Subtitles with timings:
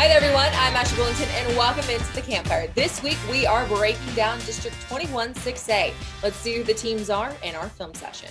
[0.00, 0.48] Hi there, everyone.
[0.54, 2.68] I'm Ashley Bullington, and welcome into the campfire.
[2.68, 5.92] This week, we are breaking down District 21 6A.
[6.22, 8.30] Let's see who the teams are in our film session.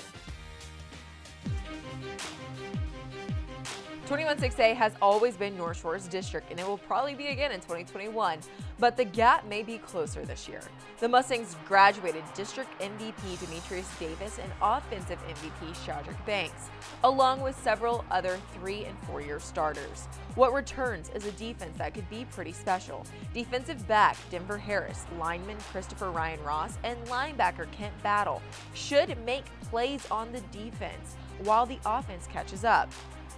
[4.09, 8.39] 216A has always been North Shore's district, and it will probably be again in 2021,
[8.79, 10.61] but the gap may be closer this year.
[10.99, 16.71] The Mustangs graduated district MVP Demetrius Davis and offensive MVP Shadrick Banks,
[17.03, 20.07] along with several other three and four year starters.
[20.33, 23.05] What returns is a defense that could be pretty special.
[23.35, 28.41] Defensive back Denver Harris, lineman Christopher Ryan Ross, and linebacker Kent Battle
[28.73, 32.91] should make plays on the defense while the offense catches up.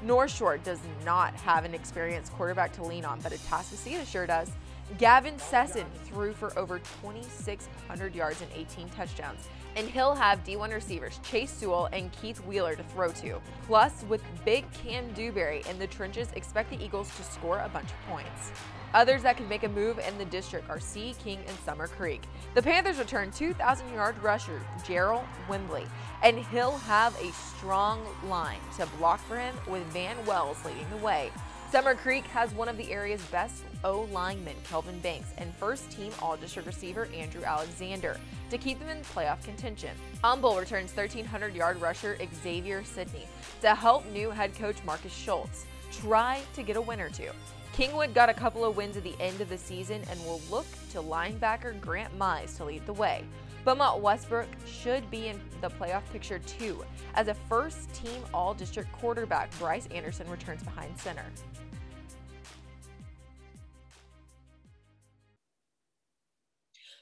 [0.04, 4.50] North Shore does not have an experienced quarterback to lean on, but Atascocita sure does.
[4.98, 9.48] Gavin Sesson threw for over 2,600 yards and 18 touchdowns.
[9.76, 13.42] And he'll have D1 receivers Chase Sewell and Keith Wheeler to throw to.
[13.68, 17.90] Plus, with big Cam Dewberry in the trenches, expect the Eagles to score a bunch
[17.90, 18.52] of points.
[18.94, 21.16] Others that could make a move in the district are C.E.
[21.24, 22.24] King and Summer Creek.
[22.56, 25.86] The Panthers return 2,000 yard rusher Jarrell Wembley,
[26.24, 30.98] and he'll have a strong line to block for him with Van Wells leading the
[30.98, 31.32] way.
[31.72, 36.12] Summer Creek has one of the area's best O lineman Kelvin Banks, and first team
[36.22, 39.92] All District receiver Andrew Alexander to keep them in playoff contention.
[40.24, 43.28] Humble returns 1,300 yard rusher Xavier Sidney
[43.62, 47.30] to help new head coach Marcus Schultz try to get a win or two.
[47.74, 50.66] Kingwood got a couple of wins at the end of the season and will look
[50.92, 53.24] to linebacker Grant Mize to lead the way.
[53.64, 58.92] Beaumont Westbrook should be in the playoff picture too, as a first team all district
[58.92, 61.26] quarterback Bryce Anderson returns behind center.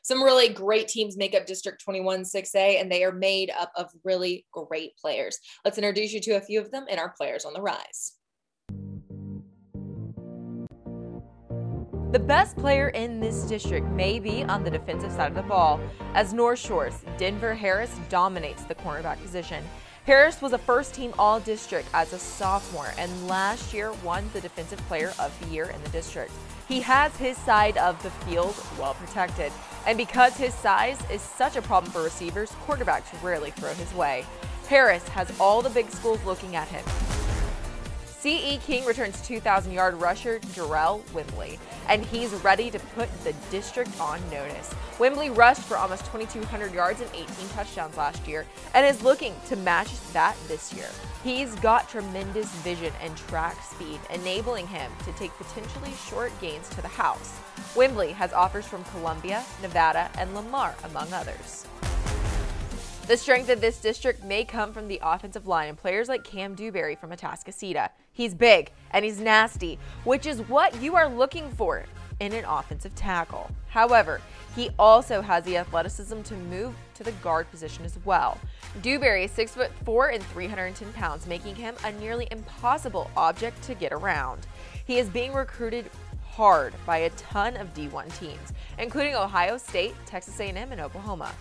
[0.10, 3.92] Some really great teams make up District 21 6A, and they are made up of
[4.04, 5.38] really great players.
[5.64, 8.14] Let's introduce you to a few of them and our players on the rise.
[12.12, 15.80] The best player in this district may be on the defensive side of the ball,
[16.16, 19.64] as North Shore's Denver Harris dominates the cornerback position.
[20.06, 24.42] Harris was a first team all district as a sophomore and last year won the
[24.42, 26.32] Defensive Player of the Year in the district.
[26.70, 29.52] He has his side of the field well protected,
[29.88, 34.24] and because his size is such a problem for receivers, quarterbacks rarely throw his way.
[34.68, 36.86] Harris has all the big schools looking at him.
[38.20, 38.58] C.E.
[38.58, 41.58] King returns 2,000 yard rusher Jarrell Wimbley,
[41.88, 44.74] and he's ready to put the district on notice.
[44.98, 49.56] Wimbley rushed for almost 2,200 yards and 18 touchdowns last year and is looking to
[49.56, 50.90] match that this year.
[51.24, 56.82] He's got tremendous vision and track speed, enabling him to take potentially short gains to
[56.82, 57.40] the house.
[57.74, 61.66] Wimbley has offers from Columbia, Nevada, and Lamar, among others.
[63.10, 66.54] The strength of this district may come from the offensive line and players like Cam
[66.54, 67.90] Dewberry from Atascocita.
[68.20, 71.86] He's big and he's nasty, which is what you are looking for
[72.20, 73.50] in an offensive tackle.
[73.70, 74.20] However,
[74.58, 78.38] he also has the athleticism to move to the guard position as well.
[78.82, 83.74] Dewberry is 6 foot 4 and 310 pounds, making him a nearly impossible object to
[83.74, 84.46] get around.
[84.86, 85.90] He is being recruited
[86.30, 91.32] hard by a ton of D1 teams, including Ohio State, Texas A&M, and Oklahoma.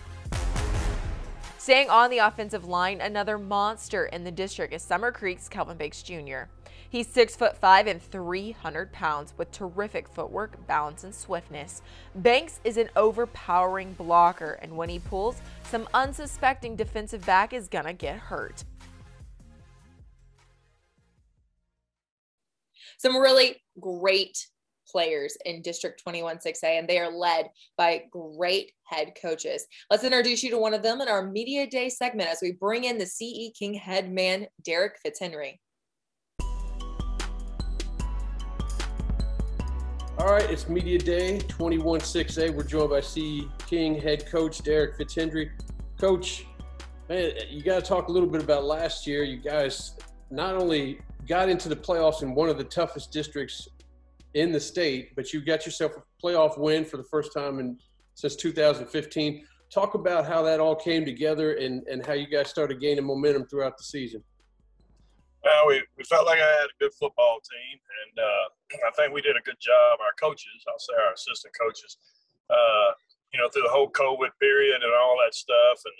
[1.59, 6.01] Staying on the offensive line, another monster in the district is Summer Creek's Kelvin Banks
[6.01, 6.43] Jr.
[6.89, 11.81] He's six foot five and 300 pounds with terrific footwork, balance, and swiftness.
[12.15, 17.91] Banks is an overpowering blocker, and when he pulls, some unsuspecting defensive back is gonna
[17.91, 18.63] get hurt.
[22.97, 24.47] Some really great
[24.91, 29.65] players in District 21 6A, and they are led by great head coaches.
[29.89, 32.85] Let's introduce you to one of them in our Media Day segment as we bring
[32.85, 35.59] in the CE King head man, Derek Fitzhenry.
[40.19, 42.53] All right, it's Media Day 21 6A.
[42.53, 45.49] We're joined by CE King head coach Derek Fitzhenry.
[45.97, 46.45] Coach,
[47.07, 49.23] man, you got to talk a little bit about last year.
[49.23, 49.93] You guys
[50.29, 53.69] not only got into the playoffs in one of the toughest districts
[54.33, 57.77] in the state, but you got yourself a playoff win for the first time in
[58.15, 59.45] since 2015.
[59.71, 63.45] Talk about how that all came together and, and how you guys started gaining momentum
[63.47, 64.23] throughout the season.
[65.43, 68.45] Well, we, we felt like I had a good football team, and uh,
[68.83, 70.03] I think we did a good job.
[70.03, 71.95] Our coaches, I'll say our assistant coaches,
[72.51, 72.91] uh,
[73.31, 75.95] you know, through the whole COVID period and all that stuff, and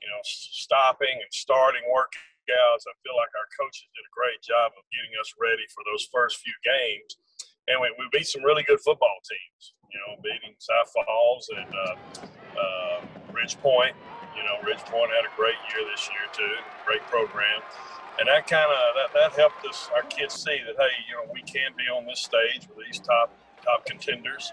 [0.00, 2.88] you know, stopping and starting workouts.
[2.88, 6.08] I feel like our coaches did a great job of getting us ready for those
[6.08, 7.20] first few games
[7.70, 9.74] and we, we beat some really good football teams.
[9.94, 11.94] You know, beating South Falls and uh,
[12.58, 12.98] uh,
[13.32, 13.94] Ridge Point.
[14.36, 16.54] You know, Ridge Point had a great year this year too.
[16.86, 17.62] Great program.
[18.18, 21.26] and that kind of that, that helped us our kids see that hey, you know,
[21.32, 23.32] we can be on this stage with these top
[23.64, 24.52] top contenders,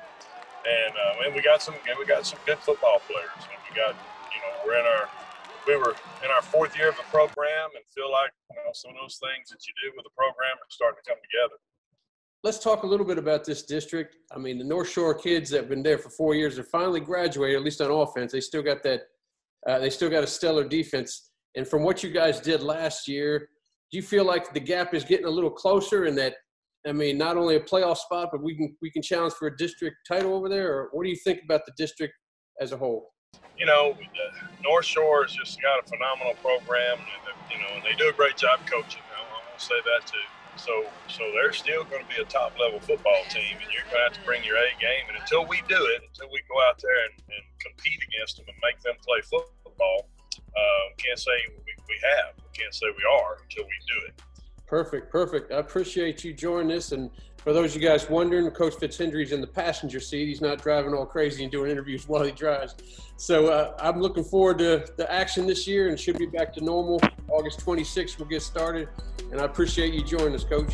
[0.66, 3.94] and uh, and we got some we got some good football players, and we got
[4.34, 5.10] you know we're in our
[5.68, 8.92] we were in our fourth year of the program and feel like you know some
[8.96, 11.60] of those things that you do with the program are starting to come together.
[12.44, 14.18] Let's talk a little bit about this district.
[14.34, 17.00] I mean, the North Shore kids that have been there for four years are finally
[17.00, 18.31] graduated, at least on offense.
[18.31, 19.01] They still got that.
[19.68, 21.31] Uh, they still got a stellar defense.
[21.56, 23.50] And from what you guys did last year,
[23.92, 26.36] do you feel like the gap is getting a little closer, and that
[26.88, 29.57] I mean, not only a playoff spot, but we can we can challenge for a
[29.57, 30.72] district title over there?
[30.74, 32.13] Or what do you think about the district
[32.62, 33.10] as a whole?
[33.57, 33.98] you know,
[34.63, 38.13] North Shore has just got a phenomenal program, and you know, and they do a
[38.13, 39.01] great job coaching.
[39.10, 40.37] I to say that too.
[40.57, 44.01] So, so they're still going to be a top level football team, and you're going
[44.01, 45.06] to have to bring your A game.
[45.07, 48.45] And until we do it, until we go out there and, and compete against them
[48.50, 51.31] and make them play football, uh, can't say
[51.65, 52.36] we, we have.
[52.54, 54.21] Can't say we are until we do it.
[54.65, 55.51] Perfect, perfect.
[55.54, 56.92] I appreciate you joining us.
[56.92, 57.10] And
[57.48, 60.26] for those of you guys wondering, Coach Fitzhenry's in the passenger seat.
[60.26, 62.76] He's not driving all crazy and doing interviews while he drives.
[63.16, 66.62] So uh, I'm looking forward to the action this year and should be back to
[66.62, 67.00] normal.
[67.30, 68.90] August 26th, we'll get started.
[69.32, 70.74] And I appreciate you joining us, Coach.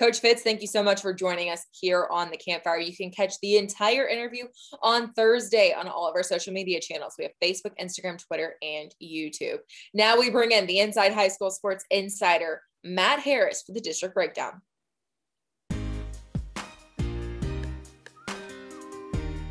[0.00, 2.78] Coach Fitz, thank you so much for joining us here on the campfire.
[2.78, 4.44] You can catch the entire interview
[4.82, 7.16] on Thursday on all of our social media channels.
[7.18, 9.58] We have Facebook, Instagram, Twitter, and YouTube.
[9.92, 14.14] Now we bring in the Inside High School Sports Insider, Matt Harris, for the district
[14.14, 14.62] breakdown.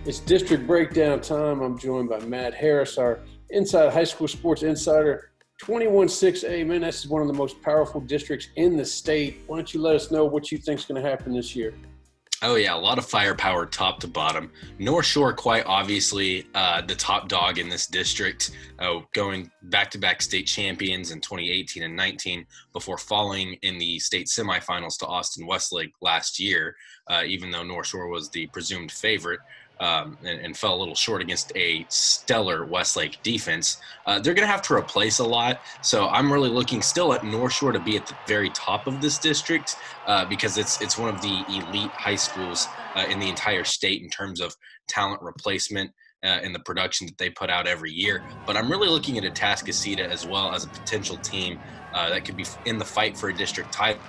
[0.04, 1.62] It's district breakdown time.
[1.62, 3.20] I'm joined by Matt Harris, our
[3.52, 5.30] Inside High School Sports Insider.
[5.64, 9.42] 21-6A, man, this is one of the most powerful districts in the state.
[9.48, 11.74] Why don't you let us know what you think is going to happen this year?
[12.42, 14.50] Oh yeah, a lot of firepower top to bottom.
[14.78, 20.48] North Shore, quite obviously, uh, the top dog in this district, uh, going back-to-back state
[20.48, 26.40] champions in 2018 and 19 before falling in the state semifinals to Austin Westlake last
[26.40, 26.74] year.
[27.10, 29.42] Uh, even though North Shore was the presumed favorite,
[29.80, 33.80] um, and, and, fell a little short against a stellar Westlake defense.
[34.06, 35.62] Uh, they're going to have to replace a lot.
[35.82, 39.00] So I'm really looking still at North Shore to be at the very top of
[39.00, 43.30] this district uh, because it's it's one of the elite high schools uh, in the
[43.30, 44.56] entire state in terms of
[44.88, 45.92] talent replacement.
[46.22, 48.22] Uh, and the production that they put out every year.
[48.46, 51.58] But I'm really looking at Atascocita as well as a potential team
[51.94, 54.02] uh, that could be in the fight for a district title,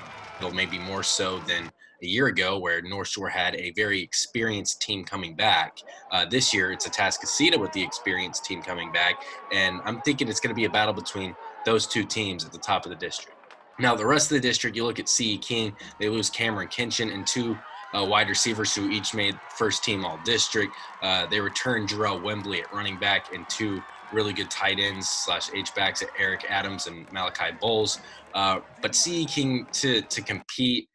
[0.52, 1.70] maybe more so than
[2.02, 5.78] a year ago where North Shore had a very experienced team coming back.
[6.10, 9.22] Uh, this year, it's Atascocita with the experienced team coming back.
[9.52, 11.34] And I'm thinking it's going to be a battle between
[11.66, 13.36] those two teams at the top of the district.
[13.78, 17.12] Now, the rest of the district, you look at CE King, they lose Cameron Kinchin
[17.14, 17.56] and two
[17.94, 20.74] uh, wide receivers who each made first team all district.
[21.02, 23.82] Uh, they return Jarrell Wembley at running back and two
[24.12, 28.00] really good tight ends slash H backs at Eric Adams and Malachi Bowles.
[28.34, 30.88] Uh, but CE King to to compete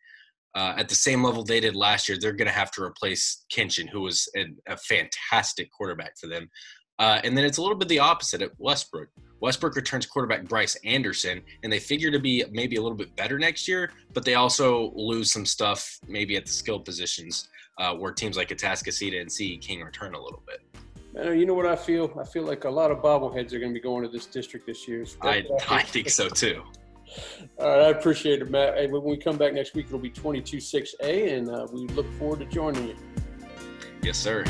[0.55, 3.45] uh, at the same level they did last year, they're going to have to replace
[3.53, 6.49] Kinchin, who was a, a fantastic quarterback for them.
[6.97, 9.09] Uh, and then it's a little bit the opposite at Westbrook.
[9.41, 13.37] Westbrook returns quarterback Bryce Anderson, and they figure to be maybe a little bit better
[13.37, 18.13] next year, but they also lose some stuff maybe at the skill positions uh, where
[18.13, 20.61] teams like Atascocita and CE King return a little bit.
[21.13, 22.17] Man, you know what I feel?
[22.19, 24.65] I feel like a lot of bobbleheads are going to be going to this district
[24.65, 25.05] this year.
[25.21, 26.63] I, I think so too.
[27.59, 28.75] All right, I appreciate it, Matt.
[28.75, 32.39] Hey, when we come back next week, it'll be 22-6A, and uh, we look forward
[32.39, 32.95] to joining you.
[34.01, 34.43] Yes, sir.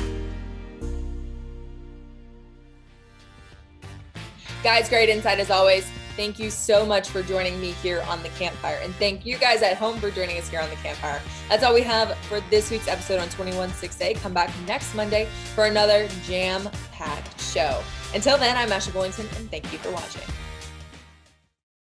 [4.63, 5.85] Guys, great insight as always.
[6.15, 8.79] Thank you so much for joining me here on the campfire.
[8.81, 11.21] And thank you guys at home for joining us here on the campfire.
[11.49, 14.15] That's all we have for this week's episode on 21-6A.
[14.21, 17.83] Come back next Monday for another jam packed show.
[18.13, 20.23] Until then, I'm Ashley Bullington, and thank you for watching.